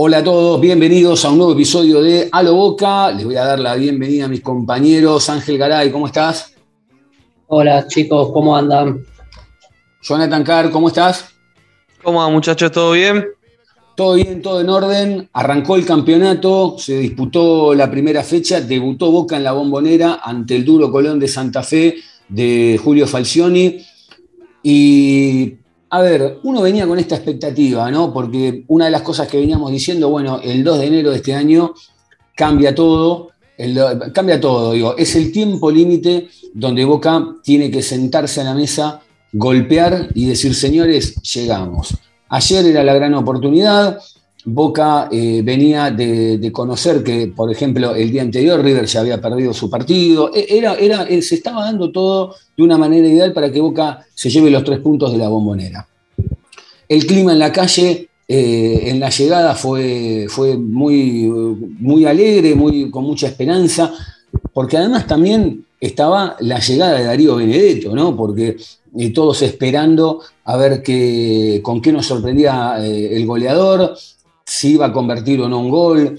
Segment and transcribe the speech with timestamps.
[0.00, 3.10] Hola a todos, bienvenidos a un nuevo episodio de A lo Boca.
[3.10, 5.28] Les voy a dar la bienvenida a mis compañeros.
[5.28, 6.54] Ángel Garay, ¿cómo estás?
[7.48, 9.04] Hola chicos, ¿cómo andan?
[10.00, 11.30] Jonathan Carr, ¿cómo estás?
[12.00, 12.70] ¿Cómo va muchachos?
[12.70, 13.26] ¿Todo bien?
[13.96, 15.28] Todo bien, todo en orden.
[15.32, 20.64] Arrancó el campeonato, se disputó la primera fecha, debutó Boca en la bombonera ante el
[20.64, 21.96] duro Colón de Santa Fe
[22.28, 23.84] de Julio Falcioni.
[24.62, 25.54] Y
[25.90, 28.12] a ver, uno venía con esta expectativa, ¿no?
[28.12, 31.34] Porque una de las cosas que veníamos diciendo, bueno, el 2 de enero de este
[31.34, 31.74] año
[32.34, 33.30] cambia todo,
[34.12, 39.00] cambia todo, digo, es el tiempo límite donde Boca tiene que sentarse a la mesa,
[39.32, 41.96] golpear y decir, señores, llegamos.
[42.28, 43.98] Ayer era la gran oportunidad,
[44.50, 49.52] Boca eh, venía de, conocer que, por ejemplo, el día anterior River ya había perdido
[49.52, 50.30] su partido.
[50.34, 54.06] E, era, era, eh, se estaba dando todo de una manera ideal para que Boca
[54.14, 55.86] se lleve los tres puntos de la bombonera.
[56.88, 61.24] El clima en la calle, eh, en la llegada, fue, fue muy,
[61.78, 63.92] muy alegre, muy, con mucha esperanza,
[64.54, 68.16] porque además también estaba la llegada de Darío Benedetto, ¿no?
[68.16, 68.56] Porque
[69.14, 73.94] todos esperando a ver qué, con qué nos sorprendía el goleador,
[74.48, 76.18] si iba a convertir o no un gol,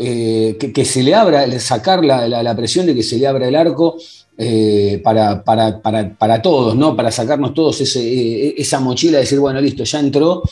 [0.00, 3.96] eh, que, se le abra, sacar la, presión de que se le abra el arco
[4.36, 6.96] eh, para, para, todos, ¿no?
[6.96, 10.42] para sacarnos todos eh, esa mochila de decir, bueno, listo, ya entró.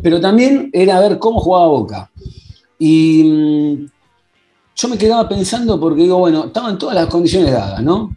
[0.00, 2.10] Pero también era ver cómo jugaba Boca.
[2.78, 3.86] Y mm,
[4.74, 8.16] yo me quedaba pensando porque digo, bueno, estaban todas las condiciones dadas, ¿no?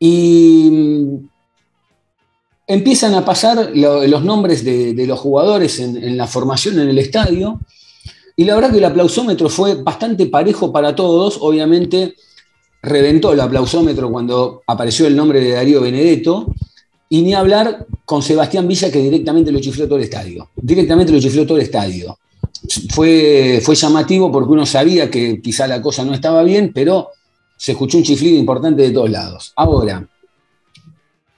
[0.00, 1.33] Y mm,
[2.66, 7.60] empiezan a pasar los nombres de, los jugadores en, la formación en el estadio.
[8.36, 11.38] Y la verdad que el aplausómetro fue bastante parejo para todos.
[11.40, 12.14] Obviamente
[12.82, 16.52] reventó el aplausómetro cuando apareció el nombre de Darío Benedetto.
[17.08, 20.50] Y ni hablar con Sebastián Villa, que directamente lo chifló todo el estadio.
[20.56, 22.18] Directamente lo chifló todo el estadio.
[22.90, 27.10] Fue, fue llamativo porque uno sabía que quizá la cosa no estaba bien, pero
[27.56, 29.52] se escuchó un chiflido importante de todos lados.
[29.54, 30.08] Ahora,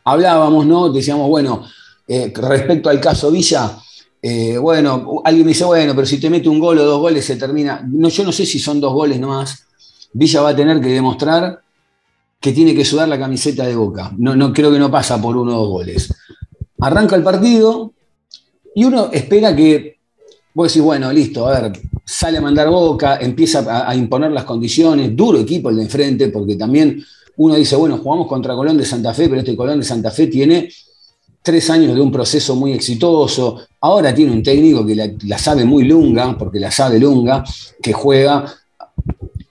[0.06, 0.88] hablábamos, ¿no?
[0.88, 1.64] Decíamos, bueno,
[2.06, 3.76] eh, respecto al caso Villa,
[4.22, 7.24] eh, bueno, alguien me dice, bueno, pero si te mete un gol o dos goles
[7.24, 7.84] se termina.
[7.86, 9.66] No, yo no sé si son dos goles nomás.
[10.12, 11.60] Villa va a tener que demostrar
[12.40, 14.12] que tiene que sudar la camiseta de boca.
[14.16, 16.14] No, no creo que no pasa por uno o dos goles.
[16.80, 17.92] Arranca el partido
[18.74, 19.98] y uno espera que,
[20.54, 21.72] vos decís, bueno, listo, a ver,
[22.04, 26.28] sale a mandar boca, empieza a, a imponer las condiciones, duro equipo el de enfrente,
[26.28, 27.04] porque también
[27.36, 30.26] uno dice, bueno, jugamos contra Colón de Santa Fe, pero este Colón de Santa Fe
[30.26, 30.68] tiene
[31.42, 33.60] tres años de un proceso muy exitoso.
[33.80, 37.44] Ahora tiene un técnico que la, sabe muy lunga, porque la sabe lunga,
[37.80, 38.52] que juega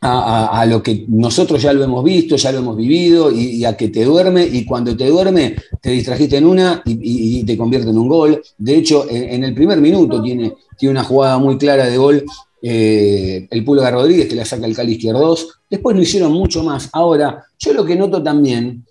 [0.02, 3.88] a, lo que nosotros ya lo hemos visto, ya lo hemos vivido, y, a que
[3.88, 8.10] te duerme, y cuando te duerme te distrajiste en una y, te convierte en un
[8.10, 8.42] gol.
[8.58, 12.26] De hecho, en, el primer minuto tiene, tiene una jugada muy clara de gol
[12.68, 15.60] eh, el Pulga Rodríguez que la saca el Cali Izquierdos.
[15.70, 16.90] Después lo hicieron mucho más.
[16.94, 18.84] Ahora, yo lo que noto también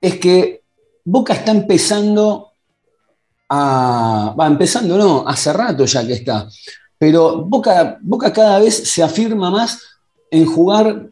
[0.00, 0.62] es que
[1.04, 2.48] Boca está empezando
[3.48, 4.34] a.
[4.38, 6.48] Va, empezando no, hace rato ya que está.
[6.98, 9.78] Pero Boca, Boca cada vez se afirma más
[10.28, 11.10] en jugar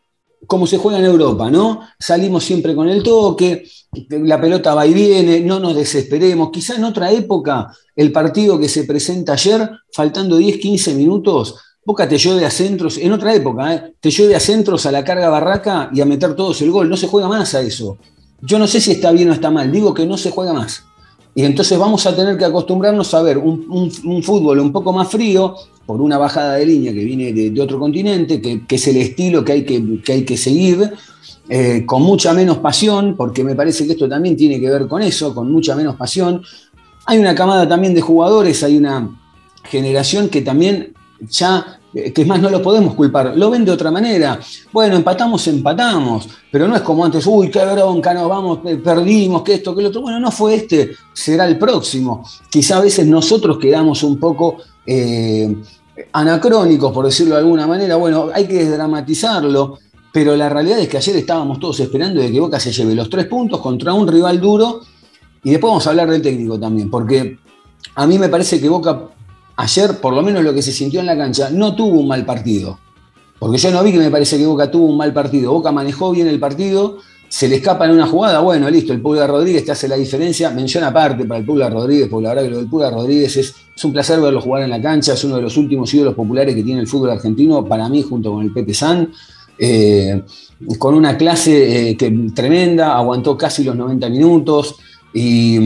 [0.49, 1.83] como se juega en Europa, ¿no?
[2.01, 3.65] Salimos siempre con el toque,
[4.09, 6.51] la pelota va y viene, no nos desesperemos.
[6.51, 11.55] Quizá en otra época, el partido que se presenta ayer, faltando 10, 15 minutos,
[11.89, 13.95] Boca te llueve a centros, en otra época, ¿eh?
[13.99, 16.87] te llueve a centros a la carga barraca y a meter todos el gol.
[16.87, 17.97] No se juega más a eso.
[18.43, 20.85] Yo no sé si está bien o está mal, digo que no se juega más.
[21.35, 23.91] Y entonces vamos a tener que acostumbrarnos a ver un,
[24.23, 25.55] fútbol un poco más frío,
[25.87, 29.53] por una bajada de línea que viene de, otro continente, que, es el estilo que
[29.53, 30.93] hay que, hay que seguir,
[31.49, 35.01] eh, con mucha menos pasión, porque me parece que esto también tiene que ver con
[35.01, 36.43] eso, con mucha menos pasión.
[37.07, 39.09] Hay una camada también de jugadores, hay una
[39.65, 43.91] generación que también ya que es más, no lo podemos culpar, lo ven de otra
[43.91, 44.39] manera.
[44.73, 49.43] Bueno, empatamos, empatamos, pero no es como antes, uy, qué bronca, no, vamos, eh, perdimos,
[49.43, 50.03] que esto, que lo otro.
[50.03, 52.25] Bueno, no fue este, será el próximo.
[52.51, 55.55] Quizá a veces nosotros quedamos un poco eh,
[56.13, 57.97] anacrónicos, por decirlo de alguna manera.
[57.97, 59.79] Bueno, hay que desdramatizarlo,
[60.13, 63.09] pero la realidad es que ayer estábamos todos esperando de que Boca se lleve los
[63.09, 64.81] tres puntos contra un rival duro
[65.45, 67.39] Y después vamos a hablar del técnico también, porque
[67.95, 69.09] a mí me parece que Boca
[69.59, 72.25] ayer, por lo menos lo que se sintió en la cancha, no tuvo un mal
[72.25, 72.79] partido.
[73.39, 75.53] Porque yo no vi que me parece que Boca tuvo un mal partido.
[75.53, 79.27] Boca manejó bien el partido, se le escapa en una jugada, bueno, listo, el Pulga
[79.27, 80.51] Rodríguez te hace la diferencia.
[80.51, 83.55] Mención aparte para el Pulga Rodríguez, porque la verdad que lo del Pulga Rodríguez es,
[83.85, 86.63] un placer verlo jugar en la cancha, es uno de los últimos ídolos populares que
[86.63, 89.13] tiene el fútbol argentino, para mí, junto con el Pepe San.
[89.59, 90.23] Eh,
[90.79, 94.77] con una clase eh, que, tremenda, aguantó casi los 90 minutos.
[95.13, 95.59] Y,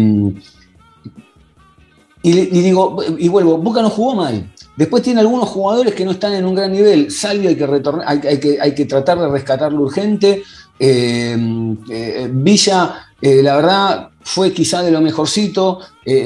[2.22, 4.52] y, digo, y vuelvo, Boca no jugó mal.
[4.76, 7.10] Después tiene algunos jugadores que no están en un gran nivel.
[7.10, 10.42] Salvio hay que, retornar, hay, que, hay que tratar de rescatarlo urgente.
[10.78, 11.36] Eh,
[11.90, 15.80] eh, Villa, eh, la verdad, fue quizá de lo mejorcito.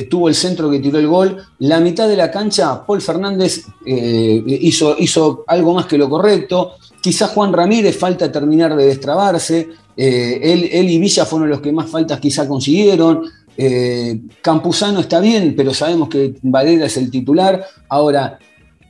[0.09, 1.43] tuvo el centro que tiró el gol.
[1.61, 6.75] La mitad de la cancha, Paul Fernández hizo, hizo algo más que lo correcto.
[7.01, 9.69] Quizá Juan Ramírez falta terminar de destrabarse.
[9.97, 13.25] él, él y Villa fueron los que más faltas quizá consiguieron.
[13.57, 17.65] Eh, Campuzano está bien, pero sabemos que Valera es el titular.
[17.89, 18.39] Ahora,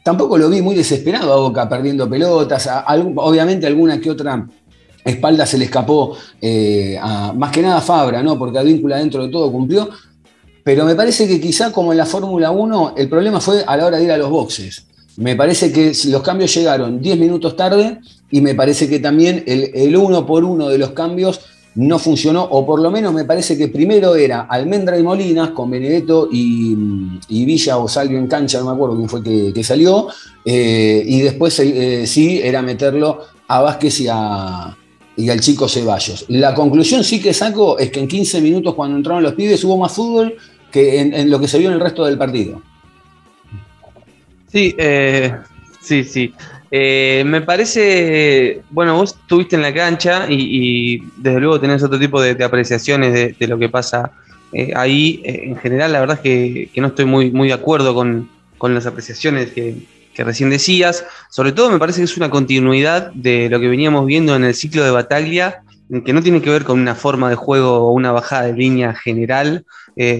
[0.02, 2.68] tampoco lo vi muy desesperado a Boca perdiendo pelotas.
[2.88, 4.46] obviamente alguna que otra
[5.04, 6.98] espalda se le escapó, eh,
[7.34, 8.36] más que nada a Fabra, ¿no?
[8.36, 9.88] porque Advíncula dentro de todo cumplió.
[10.64, 13.86] Pero me parece que quizá como en la Fórmula 1, el problema fue a la
[13.86, 14.86] hora de ir a los boxes.
[15.16, 18.00] Me parece que los cambios llegaron 10 minutos tarde
[18.32, 21.40] y me parece que también el uno por uno de los cambios
[21.76, 25.70] no funcionó, o por lo menos me parece que primero era Almendra y Molinas con
[25.70, 26.74] Benedetto y,
[27.28, 30.08] Villa o Salvio en cancha, no me acuerdo quién fue que, salió,
[30.44, 34.06] eh, y después eh, sí era meterlo a Vázquez y,
[35.16, 36.24] y al chico Ceballos.
[36.28, 39.76] La conclusión sí que saco es que en 15 minutos cuando entraron los pibes hubo
[39.76, 40.36] más fútbol
[40.70, 42.62] que en, lo que se vio en el resto del partido.
[44.50, 45.34] Sí, eh,
[45.82, 46.32] sí, sí.
[46.70, 52.20] Eh, me parece, bueno, vos estuviste en la cancha y, desde luego tenés otro tipo
[52.20, 54.12] de, apreciaciones de, lo que pasa
[54.52, 55.22] eh, ahí.
[55.24, 58.28] Eh, en general, la verdad es que, no estoy muy, muy de acuerdo con,
[58.60, 59.76] las apreciaciones que,
[60.16, 61.04] recién decías.
[61.30, 64.54] Sobre todo me parece que es una continuidad de lo que veníamos viendo en el
[64.54, 65.62] ciclo de Bataglia,
[66.04, 68.94] que no tiene que ver con una forma de juego o una bajada de línea
[68.94, 69.66] general,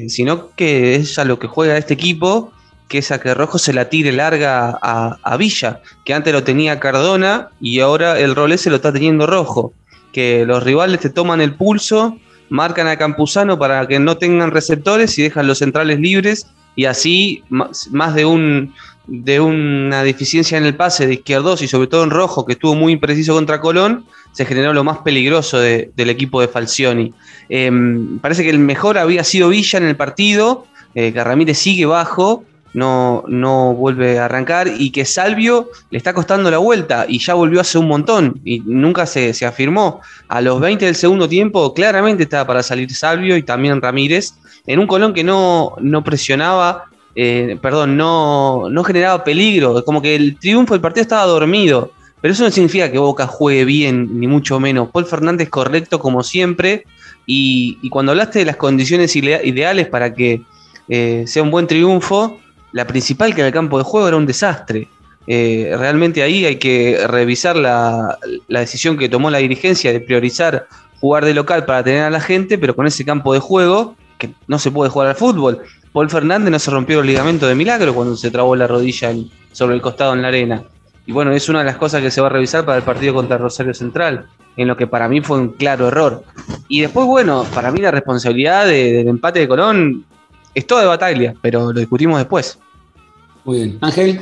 [0.09, 2.53] sino que es ya lo que juega este equipo
[2.89, 6.79] que es a que Rojo se la tire larga a, Villa, que antes lo tenía
[6.79, 9.73] Cardona y ahora el rol ese lo está teniendo Rojo.
[10.13, 12.19] Que los rivales te toman el pulso,
[12.49, 16.47] marcan a Campuzano para que no tengan receptores y dejan los centrales libres
[16.77, 18.73] y así más de un
[19.07, 22.75] de una deficiencia en el pase de izquierdos y sobre todo en rojo, que estuvo
[22.75, 27.15] muy impreciso contra Colón, se generó lo más peligroso del equipo de Falcioni.
[27.49, 31.87] Em, parece que el mejor había sido Villa en el partido, eh, que Ramírez sigue
[31.87, 32.45] bajo,
[32.77, 37.33] no, no vuelve a arrancar y que Salvio le está costando la vuelta y ya
[37.33, 40.03] volvió hace un montón y nunca se, afirmó.
[40.29, 44.35] A los 20 del segundo tiempo claramente estaba para salir Salvio y también Ramírez
[44.67, 46.85] en un Colón que no, no presionaba,
[47.15, 51.93] eh, perdón, no, no generaba peligro, como que el triunfo del partido estaba dormido.
[52.21, 54.91] Pero eso no significa que Boca juegue bien, ni mucho menos.
[54.91, 56.85] Paul Fernández correcto como siempre.
[57.25, 60.43] Y, cuando hablaste de las condiciones ideales para que
[60.89, 62.39] eh, sea un buen triunfo,
[62.77, 64.87] la principal que era el campo de juego era un desastre.
[65.27, 68.19] Eh, realmente ahí hay que revisar la,
[68.49, 70.67] decisión que tomó la dirigencia de priorizar
[71.01, 74.35] jugar de local para tener a la gente, pero con ese campo de juego que
[74.47, 75.63] no se puede jugar al fútbol.
[75.95, 79.15] Paul Fernández no se rompió el ligamento de milagro cuando se trabó la rodilla
[79.53, 80.63] sobre el costado en la arena.
[81.07, 83.15] Y bueno, es una de las cosas que se va a revisar para el partido
[83.15, 86.25] contra Rosario Central, en lo que para mí fue un claro error.
[86.69, 90.05] Y después, bueno, para mí la responsabilidad del empate de Colón
[90.55, 92.59] es todo de Bataglia, pero lo discutimos después.
[93.47, 93.79] Muy bien.
[93.81, 94.21] Ángel.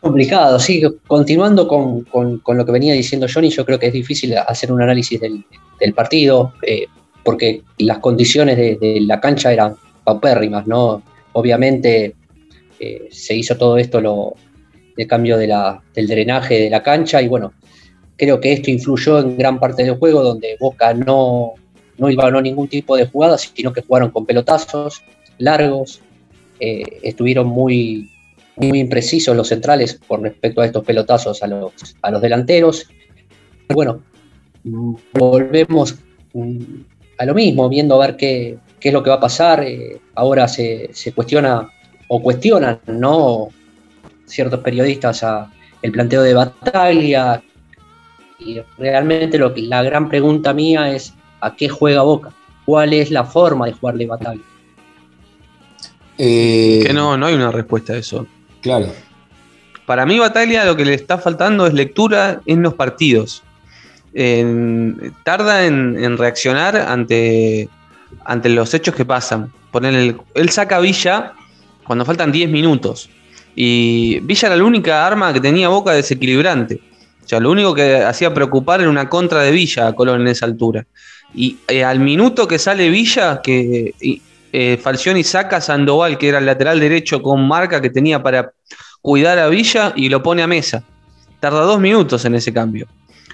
[0.00, 0.82] Complicado, sí.
[1.06, 2.06] Continuando con,
[2.46, 5.44] lo que venía diciendo Johnny, yo creo que es difícil hacer un análisis del,
[5.94, 6.86] partido, eh,
[7.22, 11.02] porque las condiciones de, la cancha eran paupérrimas, ¿no?
[11.32, 12.14] Obviamente
[12.80, 14.34] eh, se hizo todo esto lo,
[14.96, 15.54] el cambio de
[15.94, 17.52] del drenaje de la cancha y bueno,
[18.16, 21.52] creo que esto influyó en gran parte del juego donde Boca no,
[21.98, 25.02] no iba a ningún tipo de jugadas, sino que jugaron con pelotazos
[25.36, 26.00] largos,
[26.60, 28.10] eh, estuvieron muy,
[28.56, 31.72] muy imprecisos los centrales con respecto a estos pelotazos a los,
[32.02, 32.88] a los delanteros.
[33.68, 34.02] Bueno,
[35.12, 35.96] volvemos
[37.18, 39.62] a lo mismo, viendo a ver qué, es lo que va a pasar.
[39.64, 41.68] Eh, ahora se, cuestiona
[42.08, 43.48] o cuestionan ¿no?
[44.24, 45.50] ciertos periodistas a
[45.82, 47.42] el planteo de batalla.
[48.38, 52.32] Y realmente lo que, la gran pregunta mía es ¿a qué juega Boca?
[52.64, 54.40] ¿Cuál es la forma de jugarle batalla?
[56.18, 58.26] Eh, que no, no hay una respuesta a eso.
[58.60, 58.92] Claro.
[59.86, 63.42] Para mí, Batalla lo que le está faltando es lectura en los partidos.
[65.24, 67.68] tarda en, reaccionar ante,
[68.24, 69.52] ante los hechos que pasan.
[69.70, 71.32] Ponerle él saca a Villa
[71.84, 73.08] cuando faltan 10 minutos.
[73.54, 76.80] Y Villa era la única arma que tenía Boca desequilibrante.
[77.24, 80.28] O sea, lo único que hacía preocupar era una contra de Villa a Colón en
[80.28, 80.86] esa altura.
[81.34, 83.94] Y eh, al minuto que sale Villa, que
[84.52, 88.52] eh, Falcioni saca a Sandoval, que era el lateral derecho con marca que tenía para
[89.00, 90.82] cuidar a Villa, y lo pone a mesa.
[91.40, 92.86] Tarda dos minutos en ese cambio.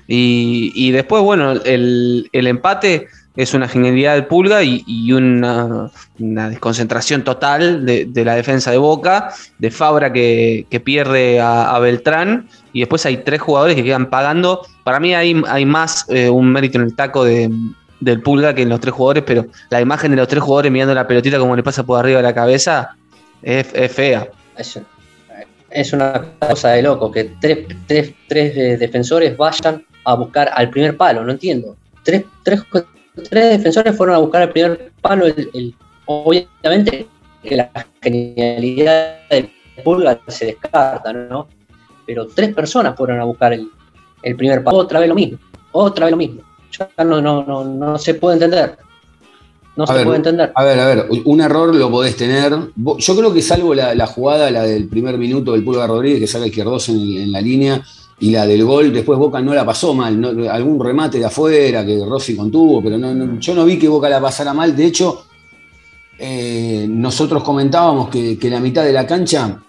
[0.07, 7.85] Y, después, bueno, el, el empate es una genialidad del Pulga y, una, desconcentración total
[7.85, 13.41] de, la defensa de Boca, de Fabra que, pierde a, Beltrán y después hay tres
[13.41, 14.63] jugadores que quedan pagando.
[14.85, 17.51] Para mí hay, hay más eh, un mérito en el taco de,
[18.05, 20.95] del Pulga que en los tres jugadores, pero la imagen de los tres jugadores mirando
[20.95, 22.97] la pelotita como le pasa por arriba de la cabeza
[23.43, 24.29] es, fea.
[25.71, 30.71] Es, una cosa de loco que tres, tres, tres eh, defensores vayan a buscar al
[30.71, 31.77] primer palo, no entiendo.
[32.05, 32.63] Tres, tres
[33.31, 35.27] tres defensores fueron a buscar el primer palo.
[35.27, 35.75] El,
[36.07, 37.07] obviamente
[37.43, 37.71] que la
[38.03, 39.51] genialidad del
[39.83, 41.49] Pulga se descarta, ¿no?
[42.07, 43.71] Pero tres personas fueron a buscar el,
[44.37, 44.79] primer palo.
[44.79, 45.39] Otra vez lo mismo,
[45.73, 46.43] otra vez lo mismo.
[46.79, 48.77] Ya no, no, no, no se puede entender.
[49.77, 50.53] No se puede entender.
[50.55, 52.57] A ver, a ver, un error lo podés tener.
[52.77, 56.47] Yo creo que salvo la, jugada, la del primer minuto del Pulga Rodríguez, que saca
[56.47, 57.83] izquierdos en, en la línea,
[58.21, 62.05] y la del gol, después Boca no la pasó mal, algún remate de afuera que
[62.05, 64.77] Rossi contuvo, pero no, yo no vi que Boca la pasara mal.
[64.77, 65.27] De hecho,
[66.19, 69.61] eh, nosotros comentábamos que, la mitad de la cancha,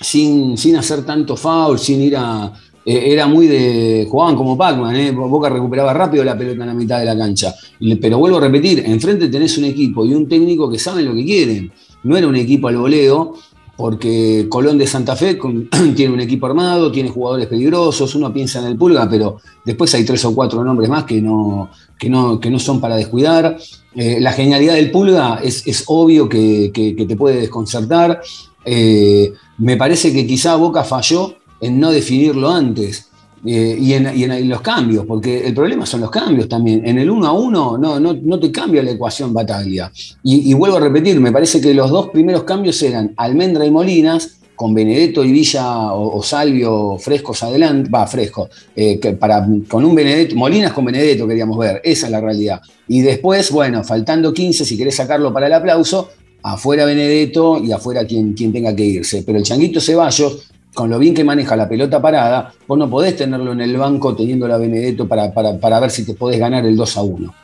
[0.00, 2.52] sin, sin hacer tanto foul, sin ir a.
[2.84, 4.06] Eh, era muy de.
[4.10, 7.54] jugaban como Pac-Man, eh, Boca recuperaba rápido la pelota en la mitad de la cancha.
[8.00, 11.24] Pero vuelvo a repetir: enfrente tenés un equipo y un técnico que saben lo que
[11.24, 11.70] quieren.
[12.04, 13.34] No era un equipo al voleo
[13.76, 15.38] porque Colón de Santa Fe
[15.96, 20.04] tiene un equipo armado, tiene jugadores peligrosos, uno piensa en el Pulga, pero después hay
[20.04, 23.58] tres o cuatro nombres más que no, que no, que no son para descuidar.
[23.94, 28.20] Eh, la genialidad del Pulga es, obvio que, te puede desconcertar.
[28.64, 33.06] Me parece que quizá Boca falló en no definirlo antes.
[33.44, 36.86] Eh, y, en, los cambios, porque el problema son los cambios también.
[36.86, 39.90] En el 1 a 1 no, no, te cambia la ecuación Bataglia.
[40.22, 44.36] Y, vuelvo a repetir, me parece que los dos primeros cambios eran Almendra y Molinas,
[44.54, 50.36] con Benedetto y Villa o, Salvio frescos adelante, va, fresco, eh, para, con un Benedetto,
[50.36, 52.60] Molinas con Benedetto queríamos ver, esa es la realidad.
[52.86, 56.10] Y después, bueno, faltando 15, si querés sacarlo para el aplauso,
[56.42, 59.22] afuera Benedetto y afuera quien, quien tenga que irse.
[59.22, 63.16] Pero el Changuito Ceballos con lo bien que maneja la pelota parada, vos no podés
[63.16, 66.76] tenerlo en el banco teniendo la Benedetto para, para, ver si te podés ganar el
[66.76, 67.34] 2 a 1.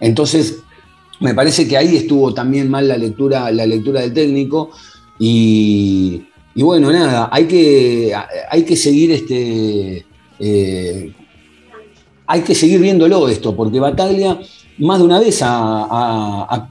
[0.00, 0.58] Entonces,
[1.20, 4.70] me parece que ahí estuvo también mal la lectura, la lectura del técnico.
[5.18, 6.24] Y,
[6.56, 8.12] bueno, nada, hay que,
[8.50, 10.04] hay que seguir este.
[10.40, 11.12] Eh,
[12.26, 14.38] hay que seguir viéndolo esto, porque Bataglia
[14.78, 16.68] más de una vez ha,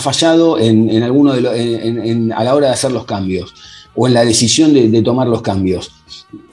[0.00, 3.54] fallado en, alguno de a la hora de hacer los cambios
[4.00, 5.90] o en la decisión de, tomar los cambios.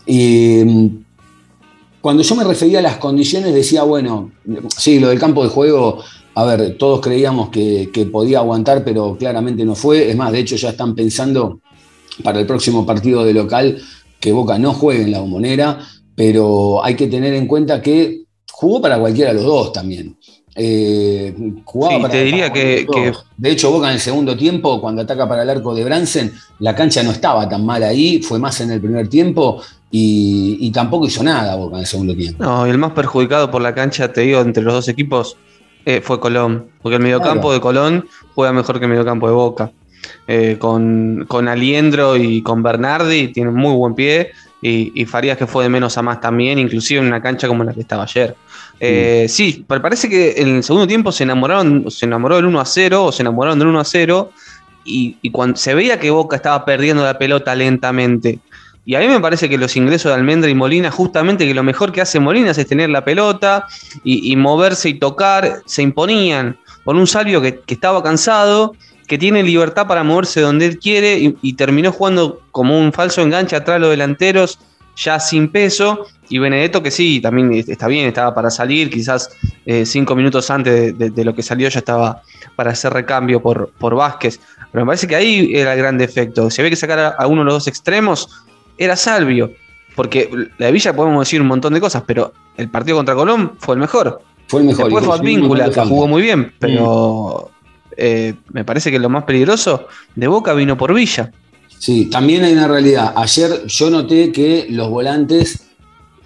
[0.07, 0.87] Mm,
[2.01, 4.31] cuando yo me refería a las condiciones, decía, bueno,
[4.75, 5.99] sí, lo del campo de juego,
[6.33, 10.09] a ver, todos creíamos que, podía aguantar, pero claramente no fue.
[10.09, 11.59] Es más, de hecho ya están pensando
[12.23, 13.79] para el próximo partido de local
[14.19, 15.79] que Boca no juegue en la bombonera,
[16.15, 20.17] pero hay que tener en cuenta que jugó para cualquiera de los dos también.
[20.57, 21.35] Eh,
[21.65, 22.87] jugaba te diría que,
[23.35, 26.73] De hecho, Boca en el segundo tiempo, cuando ataca para el arco de Bransen, la
[26.73, 31.23] cancha no estaba tan mal ahí, fue más en el primer tiempo y, tampoco hizo
[31.23, 32.41] nada Boca en el segundo tiempo.
[32.41, 35.35] No, y el más perjudicado por la cancha, te digo, entre los dos equipos
[35.85, 39.71] eh, fue Colón, porque el mediocampo de Colón juega mejor que el mediocampo de Boca.
[40.27, 44.31] Eh, con, con Aliendro y con Bernardi tienen muy buen pie
[44.61, 47.63] y, y Farías que fue de menos a más también, inclusive en una cancha como
[47.63, 48.35] la que estaba ayer.
[48.79, 52.65] Eh, sí, parece que en el segundo tiempo se enamoraron, se enamoró del 1 a
[52.65, 54.31] 0 o se enamoraron del 1 a 0
[54.83, 58.39] y, cuando se veía que Boca estaba perdiendo la pelota lentamente.
[58.85, 61.63] Y a mí me parece que los ingresos de Almendra y Molina, justamente que lo
[61.63, 63.65] mejor que hace Molina es tener la pelota
[64.03, 68.75] y, moverse y tocar, se imponían con un Salvio que, estaba cansado,
[69.07, 73.23] que tiene libertad para moverse donde él quiere y, y terminó jugando como un falso
[73.23, 74.59] enganche atrás de los delanteros
[74.95, 76.07] ya sin peso.
[76.29, 79.29] Y Benedetto, que sí, también está bien, estaba para salir, quizás
[79.65, 82.23] eh, cinco minutos antes de, lo que salió ya estaba
[82.55, 84.39] para hacer recambio por, por Vázquez.
[84.71, 86.49] Pero me parece que ahí era el gran defecto.
[86.49, 88.43] Si había que sacar a, uno de los dos extremos,
[88.77, 89.51] era Salvio.
[89.95, 93.53] Porque la de Villa podemos decir un montón de cosas, pero el partido contra Colón
[93.59, 94.21] fue el mejor.
[94.47, 94.85] Fue el mejor.
[94.85, 97.51] Después fue Advíncula, que jugó muy bien, pero
[97.95, 101.31] eh, me parece que lo más peligroso de Boca vino por Villa.
[101.77, 103.13] Sí, también hay una realidad.
[103.15, 105.65] Ayer yo noté que los volantes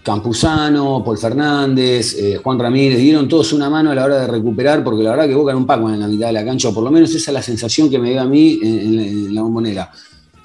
[0.02, 4.84] Campuzano, Paul Fernández, eh, Juan Ramírez, dieron todos una mano a la hora de recuperar,
[4.84, 6.84] porque la verdad que Boca un Pac-Man en la mitad de la cancha, o por
[6.84, 9.92] lo menos esa es la sensación que me dio a mí en, la bombonera.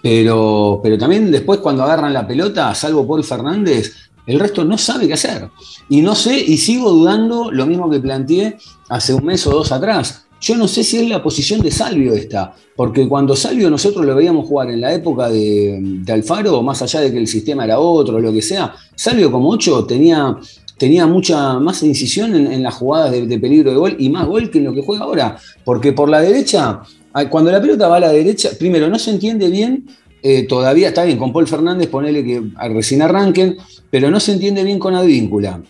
[0.02, 3.94] Pero, pero también después cuando agarran la pelota, salvo Paul Fernández,
[4.26, 5.48] el resto no sabe qué hacer.
[5.88, 8.58] Y no sé, y sigo dudando lo mismo que planteé
[8.88, 10.23] hace un mes o dos atrás.
[10.44, 14.14] Yo no sé si es la posición de Salvio esta, porque cuando Salvio nosotros lo
[14.14, 18.20] veíamos jugar en la época de, Alfaro, más allá de que el sistema era otro,
[18.20, 20.36] lo que sea, Salvio como 8 tenía,
[20.76, 24.58] tenía mucha más incisión en, las jugadas de, peligro de gol y más gol que
[24.58, 26.82] en lo que juega ahora, porque por la derecha,
[27.30, 29.86] cuando la pelota va a la derecha, primero no se entiende bien
[30.22, 33.56] eh, todavía está bien, con Paul Fernández ponele que recién arranquen,
[33.90, 35.62] pero no se entiende bien con Advíncula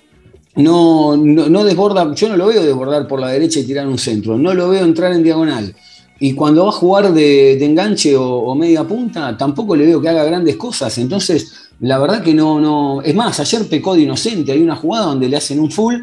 [0.57, 4.39] no, no, desborda, yo no lo veo desbordar por la derecha y tirar un centro,
[4.39, 5.75] no lo veo entrar en diagonal.
[6.21, 10.25] Y cuando va a jugar de, enganche o, media punta, tampoco le veo que haga
[10.25, 10.97] grandes cosas.
[10.99, 13.03] Entonces, la verdad que no, no.
[13.03, 14.53] Es más, ayer pecó de inocente.
[14.53, 15.97] Hay una jugada donde le hacen un full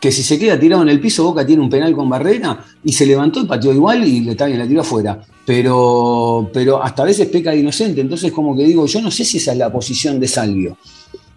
[0.00, 2.92] que si se queda tirado en el piso, Boca tiene un penal con barrera y
[2.92, 5.22] se levantó y pateó igual y le también la tiró afuera.
[5.46, 8.00] Pero, pero hasta a veces peca de inocente.
[8.00, 10.76] Entonces, como que digo, yo no sé si esa es la posición de Salvio.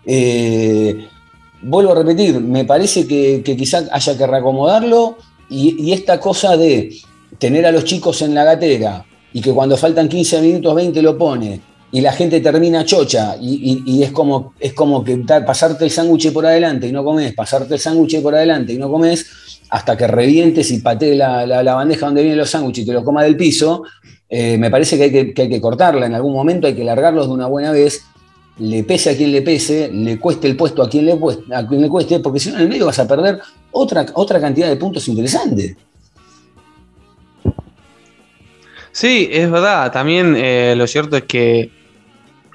[0.04, 1.08] Eh,
[1.62, 5.18] vuelvo a repetir, me parece que, quizás haya que reacomodarlo
[5.50, 6.96] y, esta cosa de
[7.40, 11.18] tener a los chicos en la gatera y que cuando faltan 15 minutos, 20 lo
[11.18, 16.32] pone y la gente termina chocha y, es, como, es como que pasarte el sándwich
[16.32, 19.26] por adelante y no comes, pasarte el sándwich por adelante y no comes,
[19.70, 23.24] hasta que revientes y patees la, bandeja donde vienen los sándwiches y te lo coma
[23.24, 23.84] del piso,
[24.30, 26.06] eh, me parece que hay que, que hay que cortarla.
[26.06, 28.02] En algún momento, hay que largarlos de una buena vez
[28.58, 31.20] le pese a quien le pese, le cueste el puesto a quien le,
[31.54, 33.40] a quien le cueste, porque si no en el medio vas a perder
[33.72, 35.76] otra, otra cantidad de puntos interesantes.
[38.92, 39.92] Sí, es verdad.
[39.92, 41.70] También eh, lo cierto es que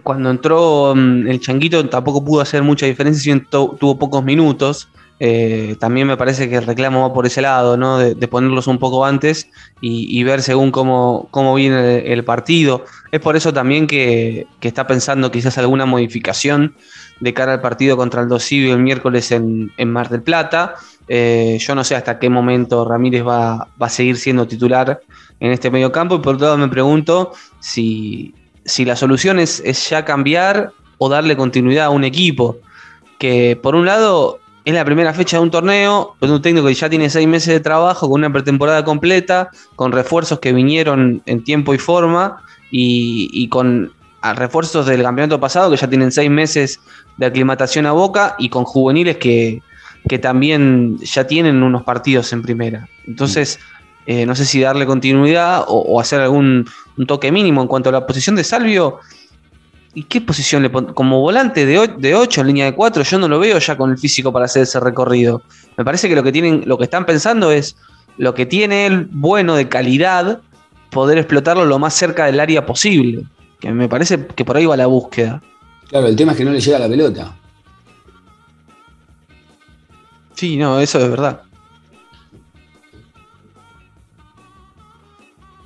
[0.02, 4.88] cuando entró mm, el Changuito tampoco pudo hacer mucha diferencia, si tuvo pocos minutos.
[5.22, 7.98] Eh, también me parece que el reclamo va por ese lado, ¿no?
[7.98, 9.50] De, ponerlos un poco antes
[9.82, 12.86] y, ver según cómo, cómo viene el, partido.
[13.12, 16.74] Es por eso también que, está pensando quizás alguna modificación
[17.20, 20.76] de cara al partido contra el Dosivio el miércoles en, Mar del Plata.
[21.06, 25.02] Eh, yo no sé hasta qué momento Ramírez va, a seguir siendo titular
[25.38, 29.60] en este medio campo y por otro lado me pregunto si, si la solución es,
[29.66, 32.58] es ya cambiar o darle continuidad a un equipo
[33.18, 36.74] que por un lado es la primera fecha de un torneo, con un técnico que
[36.74, 41.44] ya tiene seis meses de trabajo, con una pretemporada completa, con refuerzos que vinieron en
[41.44, 43.92] tiempo y forma y, con
[44.22, 46.80] refuerzos del campeonato pasado que ya tienen seis meses
[47.16, 49.62] de aclimatación a boca y con juveniles que,
[50.20, 52.88] también ya tienen unos partidos en primera.
[53.06, 53.58] Entonces,
[54.06, 56.66] eh, no sé si darle continuidad o, o hacer algún
[57.00, 58.98] un toque mínimo en cuanto a la posición de Salvio
[59.92, 60.94] ¿Y qué posición le pone?
[60.94, 63.98] Como volante de 8 en línea de 4, yo no lo veo ya con el
[63.98, 65.42] físico para hacer ese recorrido.
[65.76, 67.76] Me parece que lo que tienen, lo que están pensando es
[68.16, 70.42] lo que tiene él bueno de calidad,
[70.90, 73.24] poder explotarlo lo más cerca del área posible.
[73.58, 75.42] Que me parece que por ahí va la búsqueda.
[75.88, 77.36] Claro, el tema es que no le llega la pelota.
[80.34, 81.42] Sí, no, eso es verdad.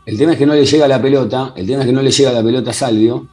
[0.07, 2.11] El tema es que no le llega la pelota, el tema es que no le
[2.11, 3.29] llega la pelota a Salvio,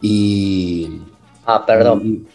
[0.00, 1.00] y.
[1.46, 2.26] Ah, perdón.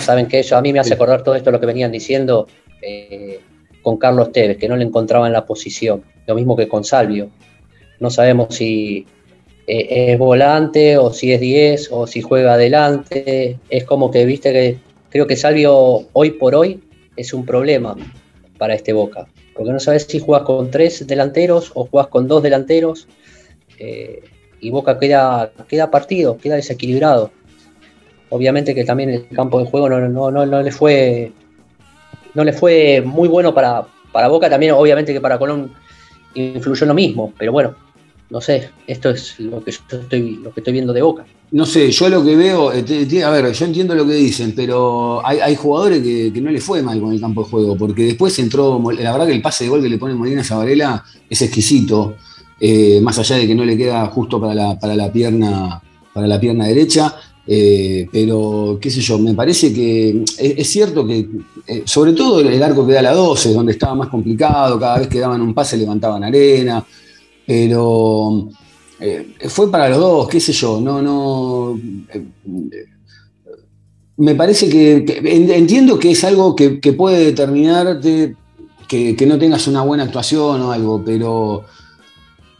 [0.00, 0.40] ¿Saben qué?
[0.40, 2.46] Eso a mí me hace acordar todo esto lo que venían diciendo
[2.82, 3.40] eh,
[3.82, 6.02] con Carlos Tevez, que no le encontraba en la posición.
[6.26, 7.30] Lo mismo que con Salvio.
[8.00, 9.06] No sabemos si
[9.66, 13.58] eh, es volante o si es 10 o si juega adelante.
[13.68, 14.78] Es como que, viste, que
[15.10, 16.82] creo que Salvio hoy por hoy
[17.16, 17.96] es un problema
[18.58, 19.26] para este Boca.
[19.54, 23.06] Porque no sabes si juegas con tres delanteros o juegas con dos delanteros.
[23.78, 24.22] Eh,
[24.64, 27.30] y Boca queda, queda partido, queda desequilibrado.
[28.30, 31.32] Obviamente que también el campo de juego no, no, le fue
[32.32, 35.70] no le fue muy bueno para, para Boca, también obviamente que para Colón
[36.34, 37.74] influyó lo mismo, pero bueno,
[38.30, 41.26] no sé, esto es lo que yo estoy, lo que estoy viendo de Boca.
[41.50, 45.20] No sé, yo lo que veo, eh, a ver, yo entiendo lo que dicen, pero
[45.24, 48.82] hay, jugadores que, no le fue mal con el campo de juego, porque después entró,
[48.98, 52.16] la verdad que el pase de gol que le pone Molina Zavarela es exquisito.
[52.66, 55.82] Eh, más allá de que no le queda justo para la, pierna,
[56.14, 57.14] para la pierna derecha.
[57.46, 61.28] Eh, pero, qué sé yo, me parece que es, cierto que,
[61.66, 65.08] eh, sobre todo el arco que da la 12, donde estaba más complicado, cada vez
[65.08, 66.82] que daban un pase levantaban arena,
[67.46, 68.48] pero
[69.46, 71.78] fue para los dos, qué sé yo, no, no.
[74.16, 75.04] me parece que,
[75.54, 78.36] entiendo que es algo que, puede determinarte
[78.88, 81.66] que, que no tengas una buena actuación o algo, pero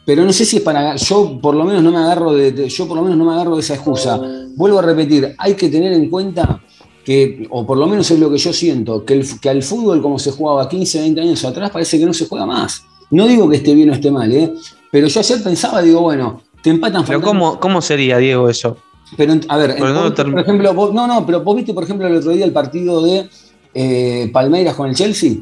[0.04, 0.96] pero no sé si es para.
[0.96, 3.54] Yo por lo menos no me agarro de, yo por lo menos no me agarro
[3.54, 4.20] de esa excusa.
[4.54, 6.62] Vuelvo a repetir, hay que tener en cuenta
[7.04, 10.00] que, o por lo menos es lo que yo siento, que, el, que al fútbol
[10.00, 12.84] como se jugaba 15, 20 años atrás parece que no se juega más.
[13.10, 14.52] No digo que esté bien o esté mal, ¿eh?
[14.90, 18.78] pero yo ayer pensaba, digo, bueno, te empatan Pero ¿cómo, ¿cómo sería, Diego, eso?
[19.16, 22.30] Pero, a ver, no, por ejemplo, no, no, pero vos viste, por ejemplo, el otro
[22.30, 23.28] día el partido de
[23.74, 25.32] eh, Palmeiras con el Chelsea.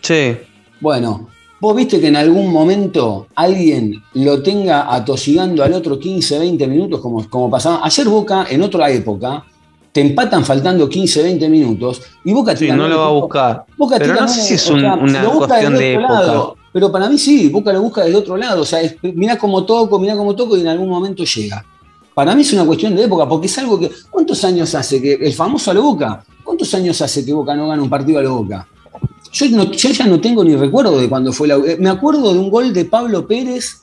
[0.00, 0.36] Sí.
[0.80, 1.28] Bueno,
[1.60, 7.00] vos viste que en algún momento alguien lo tenga atosigando al otro 15, 20 minutos,
[7.00, 7.80] como, como pasaba.
[7.82, 9.44] Ayer Boca, en otra época,
[9.92, 13.64] te empatan faltando 15, 20 minutos y Boca sí, no lo va a buscar.
[13.76, 16.54] Boca pero no sé si es una cuestión de época.
[16.72, 18.62] pero para mí sí, Boca lo busca del otro lado.
[18.62, 21.64] O sea, mirá cómo toco, mirá cómo toco y en algún momento llega.
[22.14, 23.90] Para mí es una cuestión de época, porque es algo que.
[24.10, 26.24] ¿Cuántos años hace que el famoso a la Boca?
[26.42, 28.68] ¿Cuántos años hace que Boca no gana un partido a la Boca?
[29.32, 31.56] Yo, yo ya no tengo ni recuerdo de cuando fue la.
[31.56, 33.80] Eh, me acuerdo de un gol de Pablo Pérez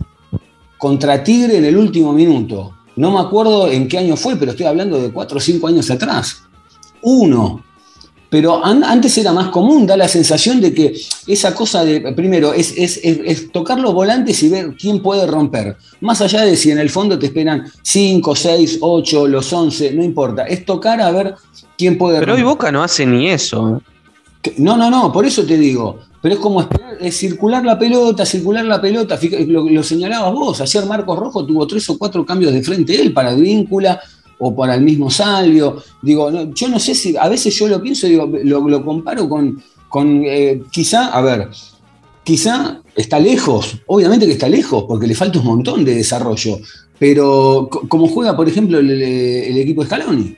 [0.78, 2.74] contra Tigre en el último minuto.
[2.96, 5.90] No me acuerdo en qué año fue, pero estoy hablando de cuatro o cinco años
[5.92, 6.44] atrás.
[7.02, 7.64] Uno.
[8.30, 10.94] Pero antes era más común, da la sensación de que
[11.28, 15.78] esa cosa de, primero, es, tocar los volantes y ver quién puede romper.
[16.02, 20.04] Más allá de si en el fondo te esperan cinco, seis, ocho, los once, no
[20.04, 20.44] importa.
[20.44, 21.36] Es tocar a ver
[21.78, 22.36] quién puede romper.
[22.36, 23.82] Pero hoy Boca no hace ni eso.
[24.58, 26.00] No, no, no, por eso te digo.
[26.22, 29.20] Pero es como esperar, es circular la pelota, circular la pelota.
[29.48, 30.62] Lo, señalabas vos.
[30.62, 34.00] Ayer Marcos Rojo tuvo tres o cuatro cambios de frente él para Víncula
[34.40, 35.78] o para el mismo Salvio.
[36.02, 40.24] Digo, yo no sé si, a veces yo lo pienso, digo, lo, comparo con, con
[40.26, 41.50] eh, quizá, a ver,
[42.24, 46.58] quizá está lejos, obviamente que está lejos, porque le falta un montón de desarrollo.
[46.98, 50.38] Pero como juega, por ejemplo, el, equipo de Scaloni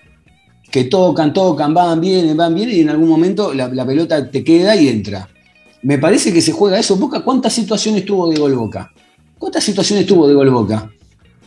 [0.71, 4.75] que tocan, tocan, van, vienen, van, vienen y en algún momento la, pelota te queda
[4.75, 5.27] y entra.
[5.83, 6.97] Me parece que se juega eso.
[6.97, 8.91] Boca, ¿cuántas situaciones tuvo de gol Boca?
[9.37, 10.91] ¿Cuántas situaciones tuvo de gol Boca?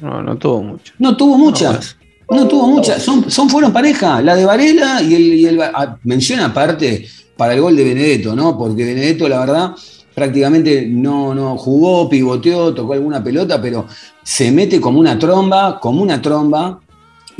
[0.00, 0.94] No, no tuvo muchas.
[0.98, 1.96] No tuvo muchas.
[2.30, 3.02] No, tuvo muchas.
[3.02, 4.22] Son, son, fueron pareja.
[4.22, 7.06] La de Varela y el, y el ah, menciona aparte
[7.36, 8.56] para el gol de Benedetto, ¿no?
[8.56, 9.74] Porque Benedetto, la verdad,
[10.14, 13.86] prácticamente no, no jugó, pivoteó, tocó alguna pelota, pero
[14.22, 16.80] se mete como una tromba, como una tromba,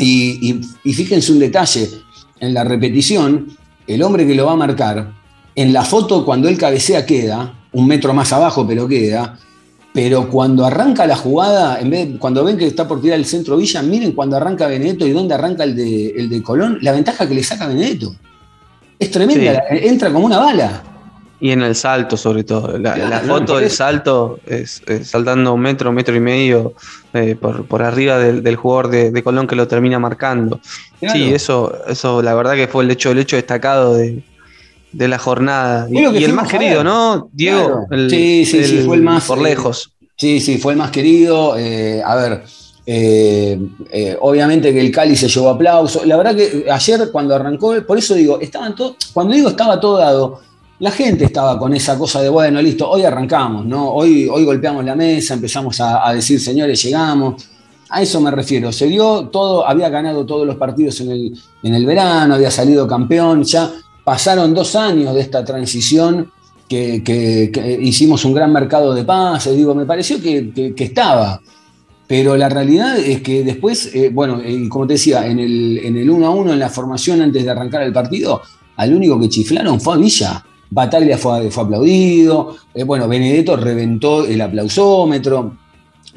[0.03, 1.91] y, fíjense un detalle,
[2.41, 5.13] en la repetición, el hombre que lo va a marcar,
[5.55, 9.39] en la foto cuando él cabecea queda, un metro más abajo pero queda,
[9.93, 13.57] pero cuando arranca la jugada, en vez cuando ven que está por tirar el centro
[13.57, 17.29] Villa, miren cuando arranca Benedetto y dónde arranca el de, el de Colón, la ventaja
[17.29, 18.15] que le saca Benedetto.
[18.99, 20.83] Es tremenda, entra como una bala.
[21.41, 22.77] Y en el salto, sobre todo.
[22.79, 26.75] La, foto del salto es, saltando un metro, un metro y medio
[27.15, 30.61] eh, por, arriba del, jugador de, Colón que lo termina marcando.
[31.01, 34.23] Sí, eso, eso la verdad que fue el hecho, el hecho destacado de,
[34.93, 35.89] la jornada.
[35.91, 37.31] Y, el más querido, ¿no?
[37.33, 37.87] Diego.
[38.11, 39.25] sí, sí, sí, fue el más.
[39.25, 39.95] Por lejos.
[40.17, 41.57] Sí, sí, fue el más querido.
[41.57, 42.43] Eh, a ver.
[42.93, 43.57] Eh,
[44.21, 46.05] obviamente que el Cali se llevó aplauso.
[46.05, 49.99] La verdad que ayer cuando arrancó, por eso digo, estaban todos, cuando digo estaba todo
[49.99, 50.41] dado,
[50.81, 53.91] la gente estaba con esa cosa de, bueno, listo, hoy arrancamos, ¿no?
[53.91, 57.49] Hoy, hoy golpeamos la mesa, empezamos a, decir, señores, llegamos.
[57.91, 58.73] A eso me refiero.
[58.73, 62.87] Se dio todo, había ganado todos los partidos en el, en el verano, había salido
[62.89, 63.71] campeón, ya
[64.03, 66.33] pasaron dos años de esta transición
[66.67, 71.43] que, hicimos un gran mercado de pases, digo, me pareció que, estaba.
[72.07, 75.97] Pero la realidad es que después, eh, bueno, y como te decía, en el, en
[75.99, 78.41] el 1 a 1, en la formación antes de arrancar el partido,
[78.77, 80.45] al único que chiflaron fue a Villa.
[80.71, 85.57] Bataglia fue, aplaudido, eh, bueno, Benedetto reventó el aplausómetro,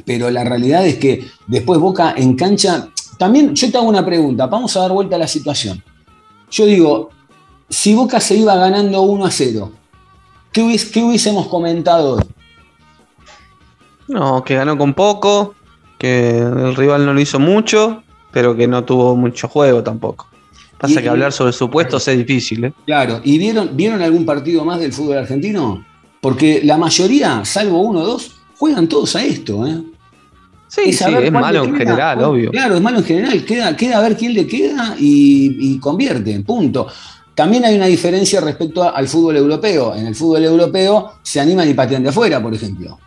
[0.06, 2.88] pero la realidad es que después Boca en cancha,
[3.18, 5.84] también yo te hago una pregunta, vamos a dar vuelta a la situación.
[6.52, 7.10] Yo digo,
[7.68, 9.72] si Boca se iba ganando 1 a 0,
[10.52, 12.24] ¿qué, hubiésemos comentado hoy?
[14.08, 15.56] No, que ganó con poco,
[15.98, 20.28] que el rival no lo hizo mucho, pero que no tuvo mucho juego tampoco.
[20.78, 22.66] Pasa que hablar sobre supuestos es difícil.
[22.66, 22.74] ¿eh?
[22.86, 25.86] Claro, ¿y vieron, vieron algún partido más del fútbol argentino?
[26.20, 29.66] Porque la mayoría, salvo uno o dos, juegan todos a esto.
[29.66, 29.82] ¿eh?
[30.68, 32.50] Sí, es, es malo en general, obvio.
[32.50, 33.46] Claro, es malo en general.
[33.46, 36.88] Queda, queda a ver quién le queda y, convierte, punto.
[37.36, 39.96] También hay una diferencia respecto al fútbol europeo.
[39.96, 42.98] En el fútbol europeo se animan y patean de afuera, por ejemplo.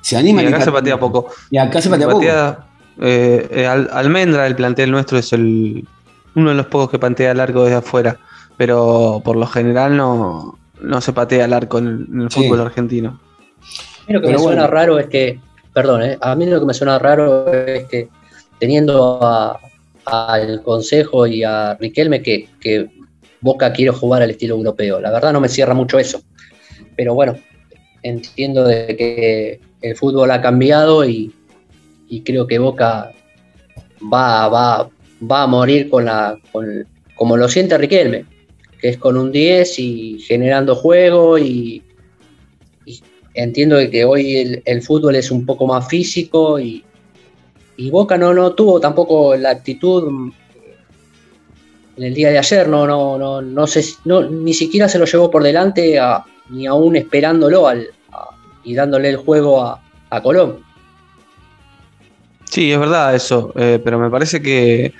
[0.00, 1.26] Se animan y, acá se patea poco.
[1.50, 2.22] Y acá se patea, poco.
[3.02, 5.86] Eh, eh, Almendra, el plantel nuestro, es el,
[6.34, 8.18] uno de los pocos que patea el arco desde afuera,
[8.56, 10.58] pero por lo general no,
[11.00, 13.20] se patea el arco en, el fútbol argentino.
[13.60, 15.38] A mí lo que me suena raro es que,
[15.72, 18.08] perdón, eh, a mí lo que me suena raro es que
[18.58, 19.20] teniendo
[20.04, 22.88] al Consejo y a Riquelme que, que
[23.40, 25.00] Boca quiere jugar al estilo europeo.
[25.00, 26.22] La verdad no me cierra mucho eso.
[26.96, 27.36] Pero bueno,
[28.02, 31.34] entiendo de que el fútbol ha cambiado y,
[32.08, 33.12] y creo que Boca
[34.12, 38.24] va, va, va a morir con, la, con, como lo siente Riquelme,
[38.80, 41.82] que es con un 10 y generando juego y,
[43.34, 46.84] entiendo que hoy el, fútbol es un poco más físico y,
[47.90, 50.30] Boca no, no tuvo tampoco la actitud
[51.96, 55.06] en el día de ayer, no, no, no, no sé, no, ni siquiera se lo
[55.06, 55.98] llevó por delante
[56.50, 57.88] ni aún esperándolo al,
[58.64, 60.69] y dándole el juego a, a Colón.
[62.50, 64.92] Sí, es verdad eso, eh, pero me parece que,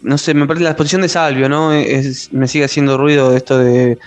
[0.00, 1.74] no sé, me parece la exposición de Salvio, ¿no?
[1.74, 3.98] Es, me sigue haciendo ruido esto de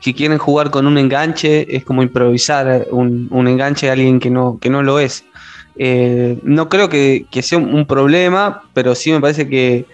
[0.00, 4.58] que quieren jugar con un enganche, es como improvisar un, enganche a alguien que no,
[4.58, 5.26] que no lo es.
[5.76, 9.84] Eh, no creo que, sea un, problema, pero sí me parece que,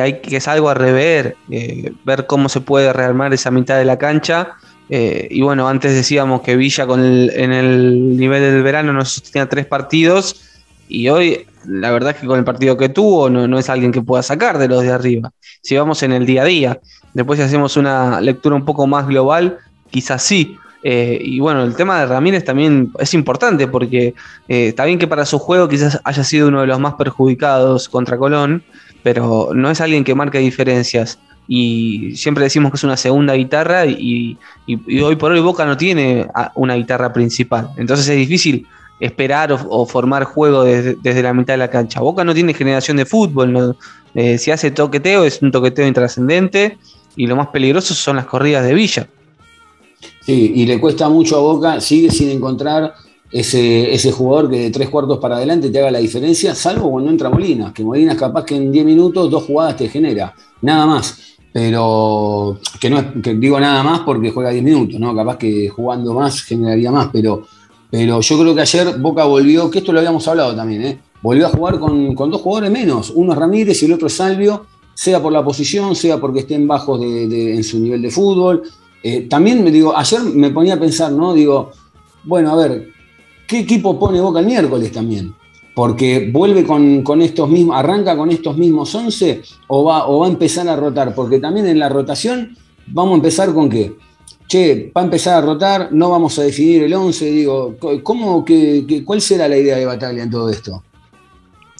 [0.00, 3.84] hay, que es algo a rever, eh, ver cómo se puede rearmar esa mitad de
[3.84, 4.56] la cancha.
[4.88, 9.66] y bueno, antes decíamos que Villa con en el nivel del verano no tenía tres
[9.66, 10.46] partidos
[10.90, 14.02] y hoy, la verdad es que con el partido que tuvo, no, es alguien que
[14.02, 15.32] pueda sacar de los de arriba.
[15.62, 16.80] Si vamos en el día a día,
[17.14, 19.58] después si hacemos una lectura un poco más global,
[19.90, 20.56] quizás sí.
[20.82, 24.14] Eh, y bueno, el tema de Ramírez también es importante porque
[24.48, 27.88] eh, está bien que para su juego quizás haya sido uno de los más perjudicados
[27.88, 28.64] contra Colón,
[29.02, 31.20] pero no es alguien que marque diferencias.
[31.46, 34.38] Y siempre decimos que es una segunda guitarra y
[35.02, 37.70] hoy por hoy Boca no tiene una guitarra principal.
[37.76, 38.66] Entonces es difícil
[39.00, 42.00] esperar o, formar juego desde, la mitad de la cancha.
[42.00, 43.76] Boca no tiene generación de fútbol,
[44.14, 46.78] eh, si hace toqueteo es un toqueteo intrascendente
[47.16, 49.08] y lo más peligroso son las corridas de Villa.
[50.20, 52.92] Sí, y le cuesta mucho a Boca, sigue sin encontrar
[53.32, 57.10] ese, ese jugador que de tres cuartos para adelante te haga la diferencia, salvo cuando
[57.10, 60.86] entra Molina, que Molina es capaz que en 10 minutos dos jugadas te genera, nada
[60.86, 61.18] más.
[61.52, 65.14] Pero que no es, que digo nada más porque juega 10 minutos, ¿no?
[65.16, 67.42] Capaz que jugando más generaría más, pero
[67.90, 71.00] pero yo creo que ayer Boca volvió, que esto lo habíamos hablado también, ¿eh?
[71.22, 73.10] volvió a jugar con, dos jugadores menos.
[73.14, 76.66] Uno es Ramírez y el otro es Salvio, sea por la posición, sea porque estén
[76.66, 78.62] bajos en su nivel de fútbol.
[79.02, 81.34] Eh, también me digo, ayer me ponía a pensar, ¿no?
[81.34, 81.72] Digo,
[82.24, 82.88] bueno, a ver,
[83.46, 85.34] ¿qué equipo pone Boca el miércoles también?
[85.74, 90.30] Porque vuelve con, estos mismos, arranca con estos mismos 11 o va, o va a
[90.30, 93.94] empezar a rotar, porque también en la rotación vamos a empezar con qué?
[94.50, 99.02] Che, va a empezar a rotar, no vamos a definir el 11, digo, ¿cómo, que,
[99.04, 100.82] ¿cuál será la idea de Batalla en todo esto?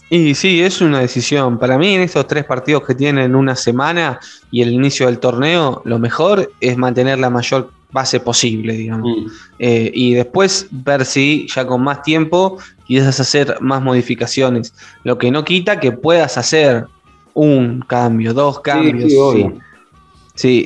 [0.09, 1.59] Y sí, es una decisión.
[1.59, 4.19] Para mí, en estos tres partidos que tienen una semana
[4.51, 9.17] y el inicio del torneo, lo mejor es mantener la mayor base posible, digamos.
[9.17, 9.25] Mm.
[9.59, 12.57] Eh, y después ver si ya con más tiempo
[12.87, 14.73] quieres hacer más modificaciones.
[15.03, 16.85] Lo que no quita que puedas hacer
[17.33, 19.11] un cambio, dos cambios.
[19.11, 19.49] Sí, Sí,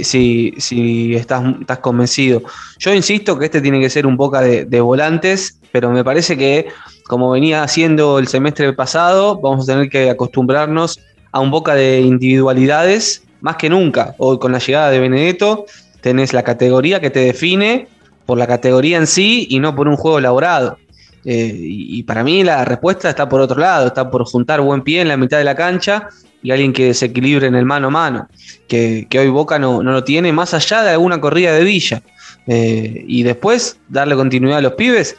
[0.04, 2.42] sí, sí, estás, estás convencido.
[2.80, 6.68] Yo insisto que este tiene que ser un poco de, volantes, pero me parece que
[7.08, 11.00] como venía haciendo el semestre pasado, vamos a tener que acostumbrarnos
[11.32, 14.16] a un boca de individualidades más que nunca.
[14.18, 15.66] Hoy con la llegada de Benedetto
[16.02, 17.88] tenés la categoría que te define
[18.26, 20.78] por la categoría en sí y no por un juego elaborado.
[21.26, 25.02] Eh, y, para mí la respuesta está por otro lado, está por juntar buen pie
[25.02, 26.10] en la mitad de la cancha
[26.46, 28.30] y alguien que desequilibre en el mano a mano,
[28.68, 32.04] que, hoy Boca no, lo tiene, más allá de alguna corrida de Villa.
[32.46, 35.18] Eh, y después darle continuidad a los pibes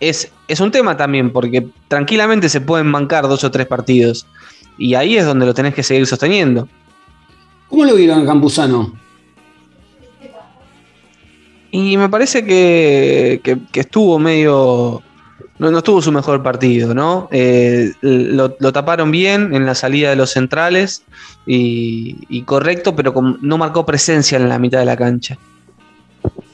[0.00, 4.26] es, es un tema también, porque tranquilamente se pueden mancar dos o tres partidos.
[4.78, 6.68] Y ahí es donde lo tenés que seguir sosteniendo.
[7.68, 8.98] ¿Cómo lo vieron Campuzano?
[11.70, 13.40] Y me parece que,
[13.70, 15.04] que estuvo medio
[15.58, 17.28] no, no tuvo su mejor partido, ¿no?
[17.32, 21.02] Eh, lo, taparon bien en la salida de los centrales
[21.46, 25.36] y, correcto, pero no marcó presencia en la mitad de la cancha.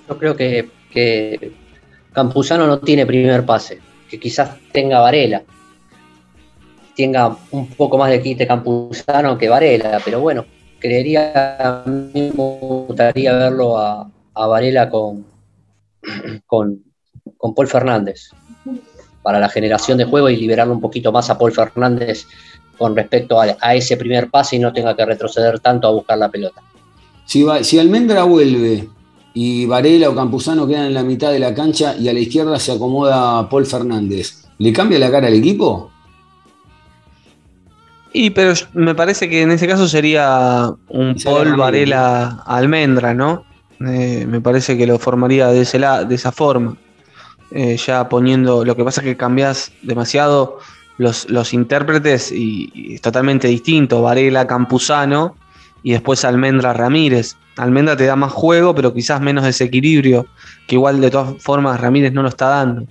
[0.08, 1.52] Yo creo que, que
[2.12, 5.42] Campuzano no tiene primer pase, que quizás tenga Varela.
[6.96, 10.46] Tenga un poco más de quite Campuzano que Varela, pero bueno,
[10.78, 15.26] creería, a mí me gustaría verlo a, Varela con,
[16.46, 16.82] con,
[17.36, 18.30] con Paul Fernández
[19.24, 22.26] para la generación de juego y liberarlo un poquito más a Paul Fernández
[22.76, 26.28] con respecto a, ese primer pase y no tenga que retroceder tanto a buscar la
[26.28, 26.60] pelota.
[27.24, 28.87] Si, si Almendra vuelve
[29.32, 32.58] y Varela o Campuzano quedan en la mitad de la cancha y a la izquierda
[32.58, 35.90] se acomoda Paul Fernández, ¿le cambia la cara al equipo?
[38.12, 43.44] Y pero me parece que en ese caso sería un Paul Varela Almendra, ¿no?
[43.80, 46.76] Eh, me parece que lo formaría de, ese de esa forma.
[47.56, 50.58] Eh, ya poniendo, lo que pasa es que cambias demasiado
[50.98, 55.36] los, los intérpretes y, es totalmente distinto, Varela, Campuzano
[55.84, 57.36] y después Almendra Ramírez.
[57.56, 60.26] Almendra te da más juego, pero quizás menos desequilibrio,
[60.66, 62.88] que igual de todas formas Ramírez no lo está dando.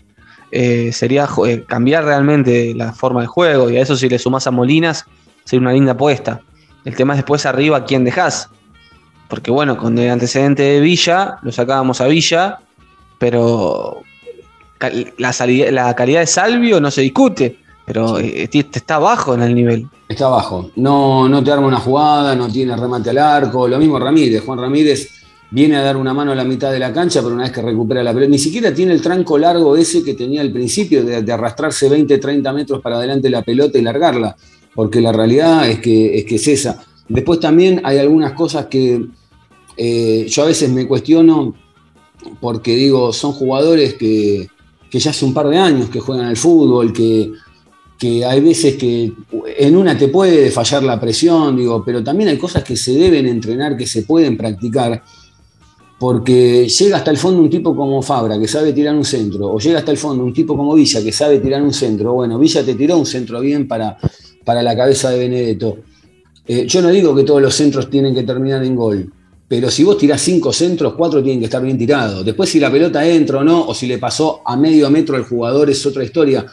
[0.49, 4.47] Eh, sería eh, cambiar realmente la forma de juego y a eso si le sumas
[4.47, 5.03] a Molinas
[5.43, 6.39] sería una linda apuesta.
[6.85, 8.49] El tema es después arriba quién dejás.
[9.27, 12.59] Porque bueno, con el antecedente de Villa, lo sacábamos a Villa,
[13.19, 14.03] pero
[14.89, 15.33] la,
[15.71, 19.87] la calidad de Salvio no se discute, pero eh, está bajo en el nivel.
[20.07, 20.71] Está bajo.
[20.75, 23.67] No, no te arma una jugada, no tiene remate al arco.
[23.67, 24.43] Lo mismo Ramírez.
[24.45, 25.09] Juan Ramírez
[25.51, 27.61] viene a dar una mano a la mitad de la cancha, pero una vez que
[27.61, 31.31] recupera la pelota, ni siquiera tiene el tranco largo ese que tenía al principio, de,
[31.31, 34.35] arrastrarse 20, 30 metros para adelante la pelota y largarla,
[34.73, 36.83] porque la realidad es que es, que es esa.
[37.07, 39.05] Después también hay algunas cosas que
[39.77, 41.53] eh, yo a veces me cuestiono,
[42.39, 44.47] porque digo, son jugadores que,
[44.93, 47.31] que ya hace un par de años que juegan al fútbol, que
[47.97, 49.11] que hay veces que
[49.57, 53.25] en una te puede fallar la presión, digo, pero también hay cosas que se deben
[53.27, 55.01] entrenar, que se pueden practicar,
[55.97, 59.57] porque llega hasta el fondo un tipo como Fabra, que sabe tirar un centro, o
[59.57, 62.63] llega hasta el fondo un tipo como Villa, que sabe tirar un centro, bueno, Villa
[62.63, 63.97] te tiró un centro bien para,
[64.45, 65.77] para la cabeza de Benedetto.
[66.45, 69.11] Eh, yo no digo que todos los centros tienen que terminar en gol,
[69.55, 72.25] pero si vos tirás cinco centros, cuatro tienen que estar bien tirados.
[72.25, 75.25] Después si la pelota entra o no, o si le pasó a medio metro al
[75.25, 76.43] jugador es otra historia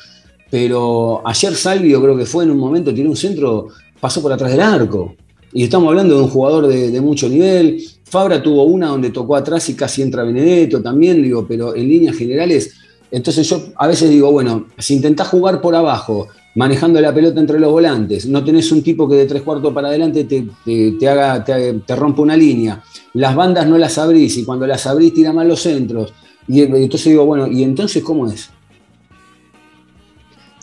[0.51, 3.69] pero ayer Salvio creo que fue en un momento, tiene un centro,
[4.01, 5.15] pasó por atrás del arco.
[5.53, 7.81] Y estamos hablando de un jugador de, mucho nivel.
[8.05, 12.17] Fabra tuvo una donde tocó atrás y casi entra Benedetto también, digo, pero en líneas
[12.17, 12.75] generales.
[13.13, 17.61] Entonces yo a veces digo, bueno, si intentás jugar por abajo, manejando la pelota entre
[17.61, 21.75] los volantes, no tenés un tipo que de tres cuartos para adelante te, haga, te,
[21.75, 22.83] te rompa una línea,
[23.15, 26.13] las bandas no las abrís y cuando las abrís tira mal los centros.
[26.49, 28.51] Y entonces digo, bueno, ¿y entonces cómo es?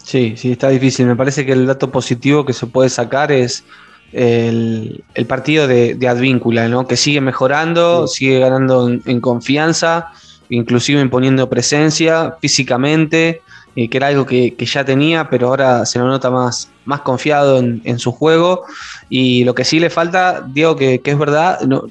[0.03, 1.05] Sí, sí, está difícil.
[1.05, 3.63] Me parece que el dato positivo que se puede sacar es
[4.11, 6.87] el, partido de, Advíncula, ¿no?
[6.87, 10.07] que sigue mejorando, sigue ganando en, confianza,
[10.49, 13.41] inclusive imponiendo presencia físicamente,
[13.77, 17.59] eh, que era algo que, ya tenía, pero ahora se lo nota más, más confiado
[17.59, 18.63] en, su juego.
[19.07, 21.85] Y lo que sí le falta, Diego, que, que es verdad, no,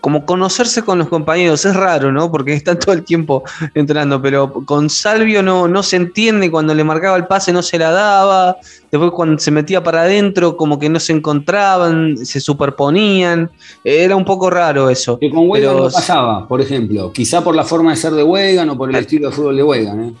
[0.00, 2.32] como conocerse con los compañeros, es raro, ¿no?
[2.32, 3.44] Porque están todo el tiempo
[3.74, 7.78] entrenando, pero con Salvio no, no se entiende, cuando le marcaba el pase no se
[7.78, 8.56] la daba,
[8.90, 13.50] después cuando se metía para adentro como que no se encontraban, se superponían,
[13.84, 15.18] era un poco raro eso.
[15.18, 18.70] Que con Wegan no pasaba, por ejemplo, quizá por la forma de ser de Wegan
[18.70, 20.12] o por el estilo de fútbol de Wegan, ¿eh?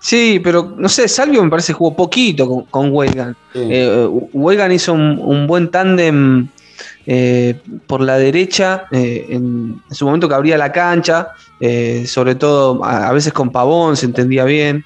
[0.00, 3.36] Sí, pero no sé, Salvio me parece jugó poquito con, con Wegan.
[3.54, 4.08] Eh,
[4.72, 6.48] hizo un, un buen tándem
[7.06, 12.84] eh, por la derecha, eh, en, su momento que abría la cancha, eh, sobre todo
[12.84, 14.84] a, veces con Pavón se entendía bien.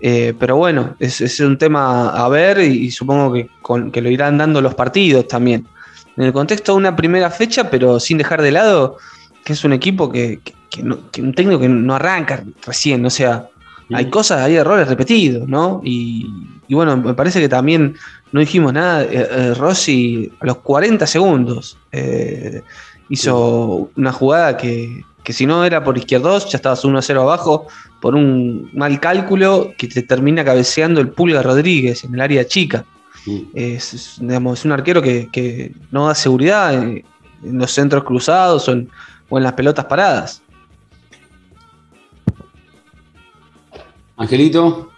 [0.00, 3.48] pero bueno, es, un tema a ver y, supongo que,
[3.92, 5.66] que, lo irán dando los partidos también.
[6.16, 8.98] En el contexto de una primera fecha, pero sin dejar de lado
[9.44, 10.40] que es un equipo que,
[10.82, 13.48] un técnico que no arranca recién, o sea,
[13.94, 15.80] hay cosas, hay errores repetidos, ¿no?
[15.84, 16.30] Y,
[16.68, 17.96] y bueno, me parece que también
[18.32, 19.02] no dijimos nada.
[19.04, 22.62] Eh, eh, Rossi a los 40 segundos eh,
[23.08, 27.66] hizo una jugada que, si no era por izquierdos, ya estabas 1 0 abajo
[28.00, 32.84] por un mal cálculo que te termina cabeceando el Pulga Rodríguez en el área chica.
[33.54, 37.04] Es, digamos, un arquero que, no da seguridad en,
[37.44, 38.88] los centros cruzados o en,
[39.28, 40.41] o en las pelotas paradas.
[44.22, 44.90] Angelito,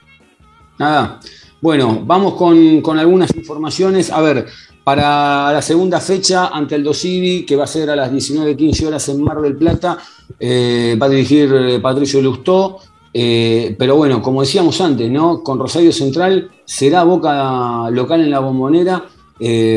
[0.79, 1.19] nada.
[1.63, 4.11] Bueno, vamos con, algunas informaciones.
[4.11, 4.47] A ver,
[4.85, 9.09] para la segunda fecha ante el Dosivi, que va a ser a las 19.15 horas
[9.09, 9.97] en Mar del Plata,
[10.39, 12.81] eh, va a dirigir eh, Patricio Lustó.
[13.15, 15.43] Eh, pero bueno, como decíamos antes, ¿no?
[15.43, 19.07] Con Rosario Central será boca local en la bombonera.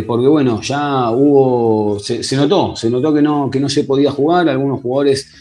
[0.05, 4.49] porque bueno, ya hubo, se, notó, se notó que no, que no se podía jugar,
[4.49, 5.31] algunos jugadores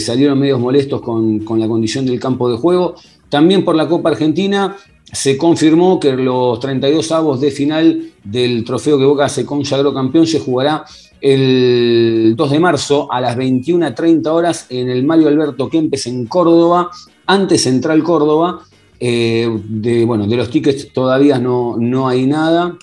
[0.00, 2.94] salieron medios molestos con, con, la condición del campo de juego.
[3.28, 4.76] También por la Copa Argentina
[5.12, 10.26] se confirmó que los 32 avos de final del trofeo que Boca se consagró campeón
[10.26, 10.84] se jugará
[11.20, 16.90] el 2 de marzo a las 21.30 horas en el Mario Alberto Kempes en Córdoba,
[17.26, 18.60] antes Central Córdoba.
[19.00, 22.76] Eh, de, bueno, de los tickets todavía no, no hay nada.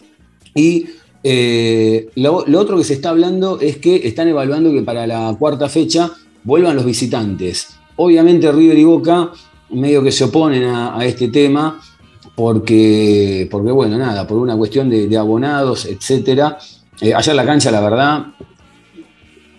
[0.54, 0.86] Y
[1.24, 5.70] eh, lo, otro que se está hablando es que están evaluando que para la cuarta
[5.70, 6.12] fecha
[6.44, 7.70] vuelvan los visitantes.
[7.96, 9.32] Obviamente River y Boca
[9.70, 11.80] medio que se oponen a este tema
[12.36, 16.58] porque, porque bueno, nada, por una cuestión de, abonados, etcétera.
[17.00, 18.26] Eh, ayer la cancha, la verdad,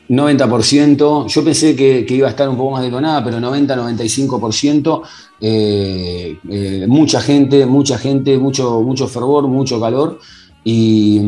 [0.09, 5.03] 90%, yo pensé que, iba a estar un poco más detonada, pero 90-95%,
[5.41, 10.19] eh, eh, mucha gente, mucha gente, mucho, mucho fervor, mucho calor.
[10.69, 11.21] Y,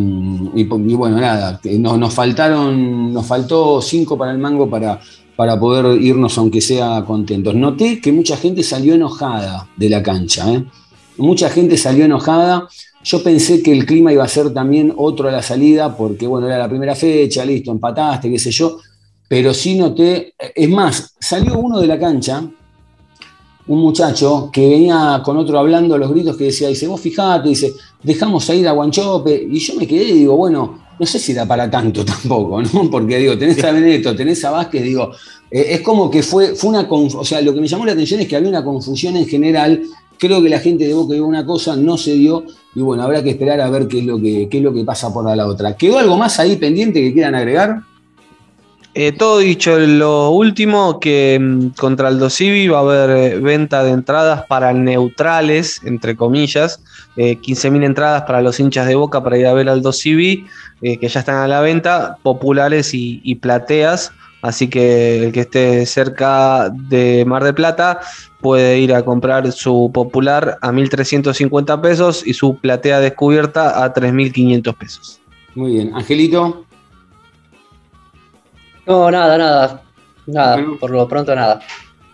[0.75, 5.01] bueno, nada, nos, faltaron, nos faltó cinco para el mango para,
[5.39, 7.55] para poder irnos, aunque sea contentos.
[7.55, 10.53] Noté que mucha gente salió enojada de la cancha.
[10.53, 10.65] ¿eh?
[11.17, 12.67] mucha gente salió enojada
[13.05, 16.49] Yo pensé que el clima iba a ser también otro a la salida, porque bueno,
[16.49, 18.79] era la primera fecha, listo, empataste, qué sé yo,
[19.29, 22.43] pero sí noté, es más, salió uno de la cancha,
[23.69, 27.51] un muchacho que venía con otro hablando a los gritos que decía, dice, vos fijate,
[27.51, 31.19] dice, dejamos a ir a Guanchope, y yo me quedé y digo, bueno, no sé
[31.19, 32.91] si da para tanto tampoco, ¿no?
[32.91, 35.13] Porque digo, tenés a Benedetto, tenés a Vázquez, digo,
[35.51, 38.21] eh, es como que fue, fue una o sea, lo que me llamó la atención
[38.21, 39.83] es que había una confusión en general.
[40.19, 42.45] Creo que la gente de Boca dijo una cosa, no se dio,
[42.75, 44.85] y bueno, habrá que esperar a ver qué es lo que, qué es lo que
[44.85, 45.77] pasa por la otra.
[45.77, 47.83] ¿Quedó algo más ahí pendiente que quieran agregar?
[48.95, 53.85] Eh, todo dicho, lo último, que mm, contra el Dosivi va a haber eh, venta
[53.85, 56.83] de entradas para neutrales, entre comillas,
[57.17, 60.47] 15.000 entradas para los hinchas de Boca para ir a ver al Dosivi,
[60.81, 64.13] que ya están a la venta, populares y plateas
[64.43, 68.01] Así que el que esté cerca de Mar de Plata
[68.41, 74.77] puede ir a comprar su popular a 1.350 pesos y su platea descubierta a 3.500
[74.77, 75.21] pesos.
[75.55, 75.95] Muy bien.
[75.95, 76.65] Angelito.
[78.89, 79.83] No, nada, nada.
[80.27, 81.61] Nada, por lo pronto nada.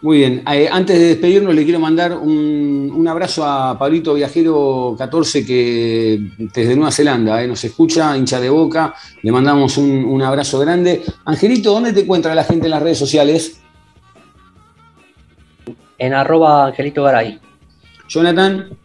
[0.03, 0.43] Muy bien.
[0.53, 6.75] Eh, antes de despedirnos, le quiero mandar un, abrazo a Pablito Viajero 14, que desde
[6.75, 8.95] Nueva Zelanda eh, nos escucha, hincha de boca.
[9.23, 11.03] Le mandamos un, abrazo grande.
[11.25, 13.61] Angelito, ¿dónde te encuentra la gente en las redes sociales?
[15.97, 17.39] En arroba Angelito Garay.
[18.09, 18.77] Jonathan.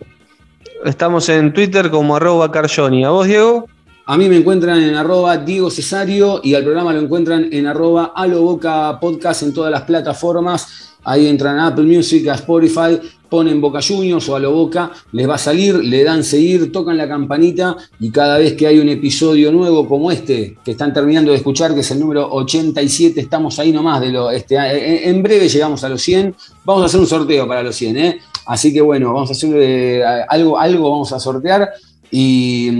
[0.86, 3.04] Estamos en Twitter como arroba Carjoni.
[3.04, 3.66] ¿A vos, Diego?
[4.12, 8.12] A mí me encuentran en arroba Diego Cesario y al programa lo encuentran en arroba
[8.16, 10.96] Aloboca Podcast en todas las plataformas.
[11.04, 13.00] Ahí entran a Apple Music, a Spotify,
[13.30, 17.08] ponen Boca Juniors o a Boca, les va a salir, le dan seguir, tocan la
[17.08, 21.38] campanita y cada vez que hay un episodio nuevo como este, que están terminando de
[21.38, 25.84] escuchar, que es el número 87, estamos ahí nomás de lo, este, en breve llegamos
[25.84, 26.36] a los 100,
[26.66, 28.20] vamos a hacer un sorteo para los 100, ¿eh?
[28.48, 31.70] así que bueno, vamos a hacer eh, algo, algo vamos a sortear.
[32.12, 32.72] Y,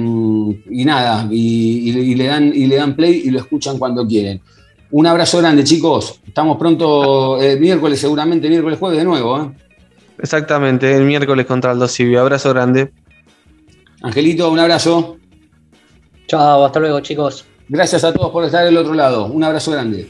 [0.50, 4.42] mm, nada, y, le dan, y le dan play y lo escuchan cuando quieren.
[4.92, 6.20] Un abrazo grande, chicos.
[6.26, 9.42] Estamos pronto, el eh, miércoles, seguramente, miércoles, jueves de nuevo.
[9.42, 9.52] ¿eh?
[10.18, 12.22] Exactamente, el miércoles contra el Civio.
[12.22, 12.92] Abrazo grande.
[14.02, 15.18] Angelito, un abrazo.
[16.28, 17.46] Chao, hasta luego, chicos.
[17.68, 19.28] Gracias a todos por estar del otro lado.
[19.28, 20.10] Un abrazo grande.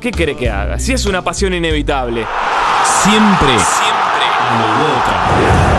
[0.00, 0.78] ¿Qué quiere que haga?
[0.78, 2.26] Si es una pasión inevitable.
[2.84, 3.58] Siempre.
[3.58, 4.24] Siempre.
[4.78, 5.77] Boca.